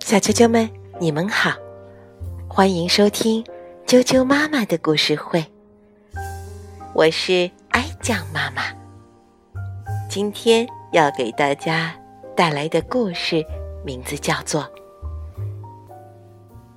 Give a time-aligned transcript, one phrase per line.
[0.00, 0.68] 小啾啾们，
[1.00, 1.52] 你们好，
[2.48, 3.42] 欢迎收听
[3.86, 5.44] 啾啾妈妈的故事会。
[6.92, 8.62] 我是哀酱妈妈，
[10.08, 11.94] 今天要给大家
[12.36, 13.44] 带来的故事
[13.84, 14.62] 名字叫做《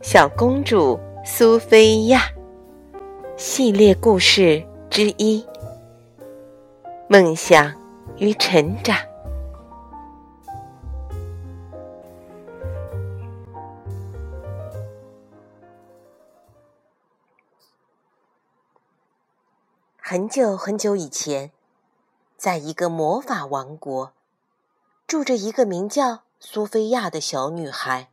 [0.02, 2.20] 小公主苏菲亚》
[3.36, 5.46] 系列故事之一：
[7.08, 7.74] 梦想
[8.18, 8.98] 与成长。
[20.10, 21.52] 很久很久以前，
[22.38, 24.14] 在一个魔法王国，
[25.06, 28.10] 住着一个名叫苏菲亚的小女孩。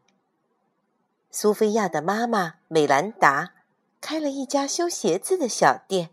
[1.30, 3.52] 苏菲亚的妈妈美兰达
[4.00, 6.10] 开了一家修鞋子的小店。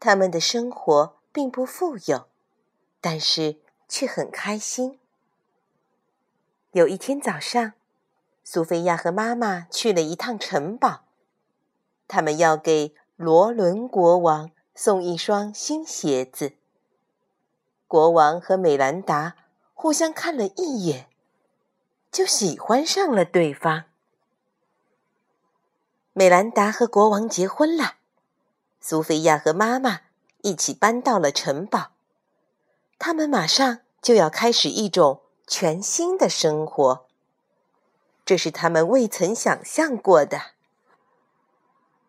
[0.00, 2.26] 他们的生活并不富有，
[3.02, 4.98] 但是却很开心。
[6.72, 7.74] 有一天早上，
[8.42, 11.04] 苏菲亚和妈妈去了一趟城堡，
[12.08, 12.94] 他们要给。
[13.16, 16.54] 罗伦国王送一双新鞋子。
[17.86, 19.36] 国王和美兰达
[19.72, 21.08] 互相看了一眼，
[22.10, 23.84] 就喜欢上了对方。
[26.12, 27.98] 美兰达和国王结婚了，
[28.80, 30.00] 苏菲亚和妈妈
[30.42, 31.92] 一起搬到了城堡。
[32.98, 37.06] 他们马上就要开始一种全新的生活，
[38.24, 40.40] 这是他们未曾想象过的。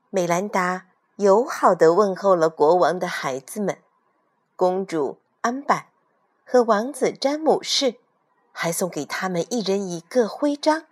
[0.09, 0.88] 美兰达。
[1.17, 3.77] 友好的问候了国王的孩子们，
[4.58, 5.85] 公主安柏
[6.44, 7.95] 和王子詹姆士，
[8.52, 10.83] 还送给他们一人一个徽章，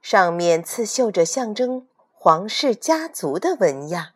[0.00, 4.12] 上面刺绣着象征皇室家族的纹样。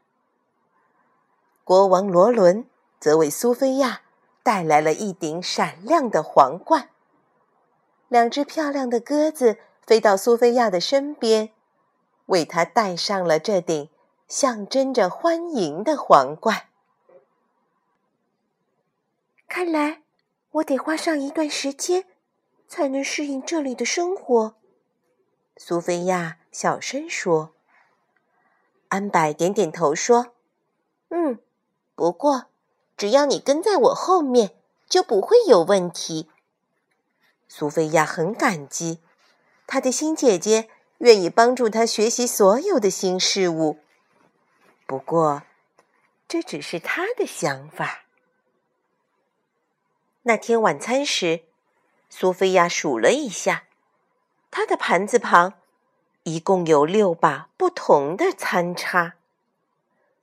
[1.64, 2.64] 国王罗伦
[2.98, 4.00] 则为苏菲亚
[4.42, 6.88] 带来了一顶闪亮的皇冠。
[8.08, 11.50] 两只漂亮的鸽子飞到苏菲亚的身边，
[12.24, 13.90] 为她戴上了这顶。
[14.30, 16.68] 象征着欢迎的皇冠。
[19.48, 20.02] 看来
[20.52, 22.04] 我得花上一段时间，
[22.68, 24.54] 才能适应这里的生活。
[25.56, 27.52] 苏菲亚小声说。
[28.86, 30.34] 安柏点点头说
[31.10, 31.40] ：“嗯，
[31.96, 32.46] 不过
[32.96, 34.54] 只要你跟在我后面，
[34.88, 36.30] 就不会有问题。
[37.48, 39.00] ”苏菲亚很感激，
[39.66, 43.80] 她的新姐姐愿意帮助她学习所有的新事物。
[44.90, 45.44] 不过，
[46.26, 48.00] 这只是他的想法。
[50.22, 51.44] 那天晚餐时，
[52.08, 53.66] 苏菲亚数了一下，
[54.50, 55.54] 她的盘子旁
[56.24, 59.14] 一共有六把不同的餐叉。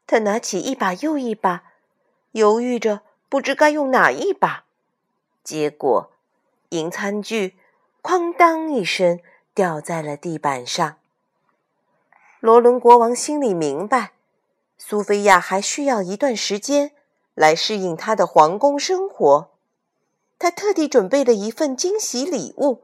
[0.06, 1.64] 她拿起一把又一把，
[2.34, 4.66] 犹豫着不知该用哪一把。
[5.46, 6.12] 结果，
[6.72, 7.56] 银餐具
[8.04, 9.22] “哐当”一声
[9.54, 10.98] 掉在了地板上。
[12.42, 14.12] 罗伦国王心里明白。
[14.78, 16.92] 苏菲亚还需要一段时间
[17.34, 19.52] 来适应她的皇宫生活。
[20.40, 22.84] 他特地准备了一份惊喜礼物，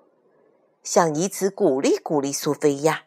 [0.82, 3.04] 想以此鼓励鼓励苏菲亚。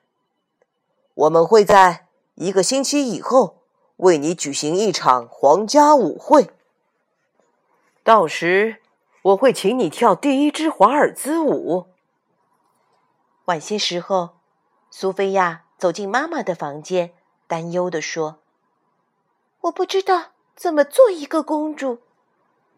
[1.14, 3.62] 我们会在一个星期以后
[3.96, 6.50] 为你举行一场皇家舞会，
[8.04, 8.80] 到时
[9.22, 11.86] 我会请你跳第一支华尔兹舞。
[13.46, 14.36] 晚些时候，
[14.92, 17.12] 苏菲亚走进妈妈的房间，
[17.48, 18.38] 担忧地说。
[19.62, 22.00] 我不知道怎么做一个公主，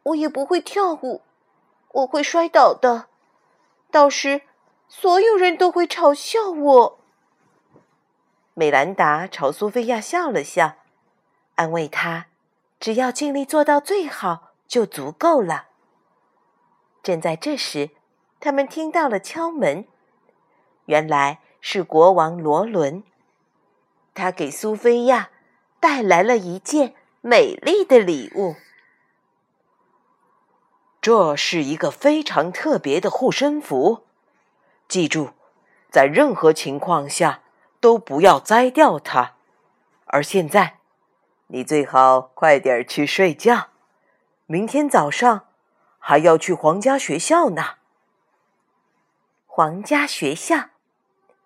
[0.04, 1.22] 我也不会跳舞，
[1.92, 3.08] 我会摔倒的，
[3.90, 4.42] 到时
[4.88, 6.98] 所有人都会嘲笑我。
[8.54, 10.76] 美兰达朝苏菲亚笑了笑，
[11.56, 12.26] 安慰她
[12.80, 15.66] ：“只要尽力做到最好就足够了。”
[17.02, 17.90] 正在这时，
[18.40, 19.86] 他们听到了敲门，
[20.86, 23.04] 原来是国王罗伦，
[24.14, 25.30] 他给苏菲亚。
[25.80, 28.56] 带来了一件美丽的礼物。
[31.00, 34.04] 这是一个非常特别的护身符，
[34.88, 35.30] 记住，
[35.90, 37.42] 在任何情况下
[37.80, 39.36] 都不要摘掉它。
[40.06, 40.78] 而现在，
[41.46, 43.68] 你最好快点去睡觉，
[44.46, 45.46] 明天早上
[45.98, 47.76] 还要去皇家学校呢。
[49.46, 50.70] 皇家学校，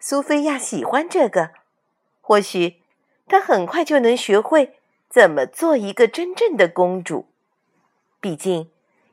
[0.00, 1.50] 苏菲亚喜欢这个，
[2.20, 2.81] 或许。
[3.32, 7.28] 她很快就能学会怎么做一个真正的公主，
[8.20, 8.70] 毕竟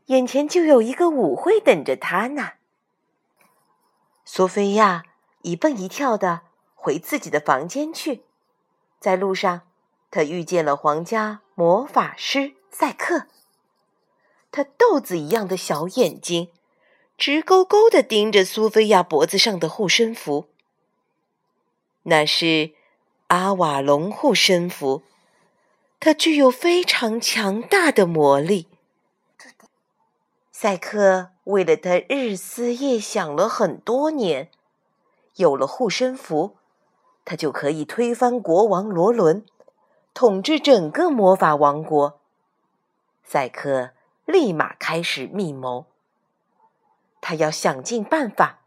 [0.08, 2.56] 眼前就有一个舞会等着她呢。
[4.26, 5.06] 苏菲亚
[5.44, 6.42] 一蹦一跳的
[6.76, 8.24] 回自己的房间去，
[9.00, 9.62] 在路上，
[10.12, 13.28] 她遇见了皇家魔法师赛克。
[14.52, 16.50] 他豆子一样的小眼睛，
[17.18, 20.50] 直勾勾地盯着苏菲亚脖子上的护身符。
[22.04, 22.74] 那是
[23.30, 25.04] 阿瓦隆护身符，
[26.00, 28.68] 它具有非常强大的魔力。
[30.52, 34.50] 赛克为了它日思夜想了很多年，
[35.36, 36.58] 有了护身符，
[37.24, 39.46] 他就可以推翻国王罗伦，
[40.16, 42.20] 统治整个魔法王国。
[43.24, 43.92] 赛克
[44.26, 45.86] 立马开始密谋，
[47.22, 48.62] 他要想尽办法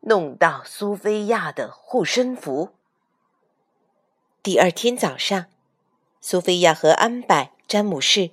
[0.00, 2.74] 弄到苏菲亚的护身符。
[4.48, 5.44] 第二天早上，
[6.22, 8.30] 苏菲亚和安柏、詹姆士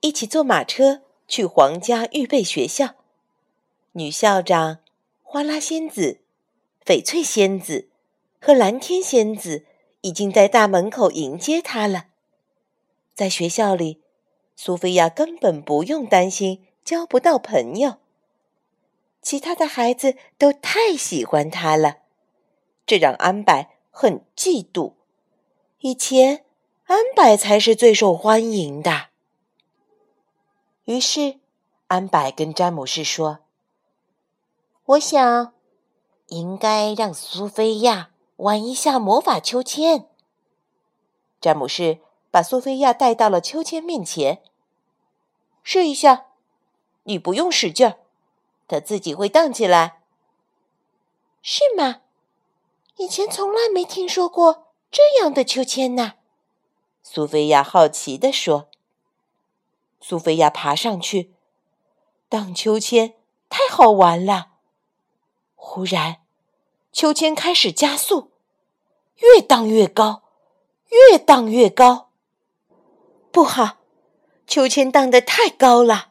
[0.00, 2.96] 一起坐马车去皇家预备学校。
[3.92, 4.78] 女校长
[5.22, 6.18] 花拉仙子、
[6.84, 7.88] 翡翠仙子
[8.40, 9.64] 和蓝天仙子
[10.00, 12.06] 已经在大门口迎接她了。
[13.14, 14.00] 在学校里，
[14.56, 17.98] 苏菲亚根本不用担心交不到朋友。
[19.22, 21.98] 其他的孩子都太喜欢她了，
[22.84, 24.94] 这让安柏很嫉妒。
[25.84, 26.44] 以前，
[26.84, 29.08] 安柏才是最受欢迎的。
[30.84, 31.40] 于是，
[31.88, 33.40] 安柏跟詹姆士说
[34.86, 35.52] ：“我想，
[36.28, 40.08] 应该让苏菲亚玩一下魔法秋千。”
[41.42, 41.98] 詹姆士
[42.30, 44.40] 把苏菲亚带到了秋千面前，
[45.64, 46.26] 试一下。
[47.02, 47.98] 你不用使劲儿，
[48.68, 50.02] 它自己会荡起来。
[51.42, 52.02] 是吗？
[52.98, 54.68] 以前从来没听说过。
[54.92, 56.16] 这样的秋千呢？
[57.02, 58.68] 苏菲亚好奇地说。
[60.02, 61.32] 苏菲亚爬上去
[62.28, 63.14] 荡秋千，
[63.48, 64.48] 太好玩了。
[65.54, 66.18] 忽然，
[66.92, 68.32] 秋千开始加速，
[69.16, 70.24] 越荡越高，
[70.90, 72.10] 越荡越高。
[73.30, 73.78] 不好，
[74.46, 76.10] 秋千荡得太高了，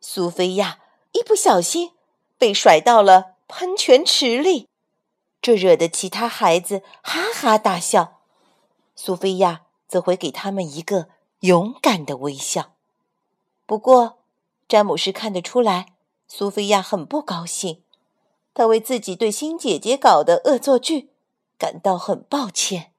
[0.00, 0.78] 苏菲亚
[1.10, 1.94] 一不小心
[2.38, 4.68] 被甩到了喷泉池里。
[5.42, 8.20] 这惹得其他孩子哈哈大笑，
[8.94, 11.08] 苏菲亚则会给他们一个
[11.40, 12.74] 勇敢的微笑。
[13.66, 14.18] 不过，
[14.68, 15.94] 詹姆斯看得出来，
[16.28, 17.82] 苏菲亚很不高兴，
[18.54, 21.10] 他为自己对新姐姐搞的恶作剧
[21.58, 22.92] 感到很抱歉。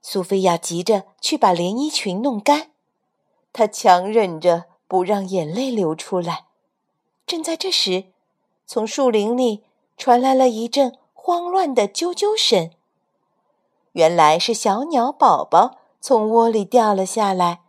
[0.00, 2.70] 苏菲亚急着去把连衣裙弄干，
[3.52, 6.46] 她强忍着不让眼泪流出来。
[7.26, 8.04] 正在这时，
[8.64, 9.64] 从树林里
[9.96, 10.96] 传来了一阵。
[11.26, 12.70] 慌乱的啾啾声，
[13.94, 17.62] 原来是小鸟宝宝从窝里掉了下来。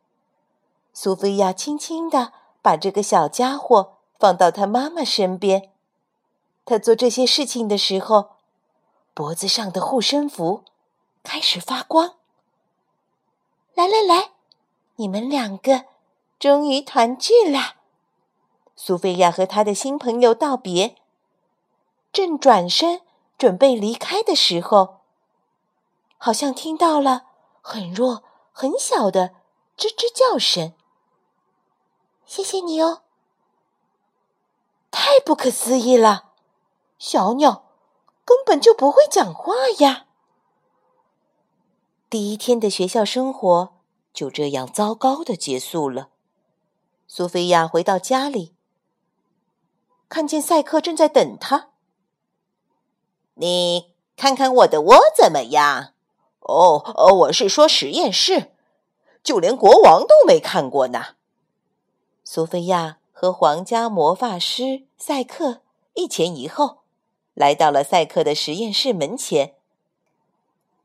[0.94, 5.71] 苏菲亚轻轻地把这个小家伙放到他妈妈身边。
[6.65, 8.33] 他做这些事情的时候，
[9.15, 10.63] 脖子上的护身符
[11.24, 12.13] 开始发光。
[13.74, 14.33] 来来来，
[14.98, 15.86] 你们两个
[16.38, 17.74] 终于团聚了。
[18.75, 20.95] 苏菲亚和他的新朋友道别，
[22.13, 23.01] 正转身。
[23.38, 25.01] 准备离开的时候，
[26.18, 27.28] 好像听到了
[27.62, 29.36] 很弱、很小的
[29.78, 30.74] 吱吱叫声。
[32.25, 33.04] 谢谢你哦！
[34.89, 36.31] 太不可思议了，
[36.98, 37.69] 小鸟
[38.25, 40.07] 根本就不会讲话呀！
[42.10, 43.75] 第一天的学校生活
[44.13, 46.10] 就这样糟糕的结束了。
[47.07, 48.56] 苏菲亚回到家里，
[50.10, 51.70] 看见赛克正在等她。
[53.39, 55.94] 你看看我的窝怎么样？
[56.39, 58.51] 哦，哦，我是说实验室，
[59.24, 61.15] 就连国王都没看过呢。
[62.24, 65.62] 苏菲亚和皇家魔法师赛克
[65.94, 66.79] 一前一后
[67.34, 69.53] 来到了赛克的实验室门前。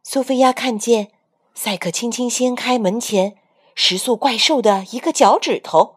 [0.03, 1.13] 苏菲亚看见
[1.55, 3.39] 赛克轻轻掀开门前
[3.75, 5.97] 食宿怪兽的一个脚趾头，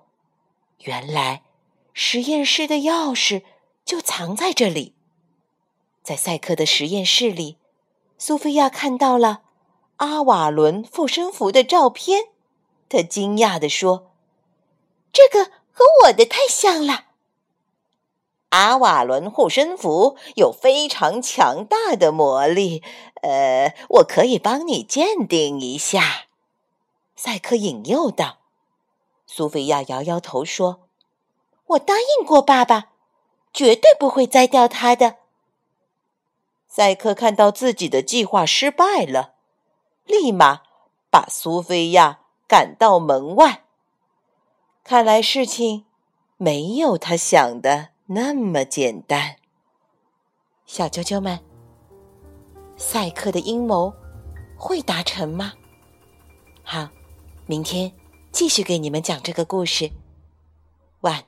[0.80, 1.44] 原来
[1.94, 3.44] 实验室的钥匙
[3.84, 4.94] 就藏在这里。
[6.06, 7.58] 在赛克的实验室里，
[8.20, 9.42] 苏菲亚看到了
[9.96, 12.26] 阿瓦伦护身符的照片。
[12.88, 14.12] 她惊讶地说
[15.12, 17.06] ：“这个和我的太像了。”
[18.50, 22.84] 阿瓦伦护身符有非常强大的魔力，
[23.24, 26.28] 呃，我可以帮你鉴定一下。”
[27.18, 28.38] 赛克引诱道。
[29.26, 30.82] 苏菲亚摇摇头说
[31.66, 32.92] ：“我答应过爸爸，
[33.52, 35.16] 绝对不会摘掉它的。”
[36.76, 39.36] 赛克看到自己的计划失败了，
[40.04, 40.64] 立马
[41.10, 43.64] 把苏菲亚赶到门外。
[44.84, 45.86] 看来事情
[46.36, 49.38] 没有他想的那么简单。
[50.66, 51.40] 小啾啾们，
[52.76, 53.94] 赛克的阴谋
[54.58, 55.54] 会达成吗？
[56.62, 56.90] 好，
[57.46, 57.90] 明天
[58.34, 59.90] 继续给你们讲这个故事。
[61.00, 61.24] 晚。